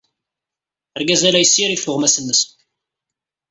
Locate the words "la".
1.33-1.39